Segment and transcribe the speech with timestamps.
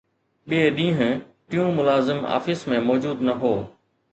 [0.51, 1.19] ٻئي ڏينهن،
[1.49, 3.53] ٽيون ملازم آفيس ۾ موجود نه هو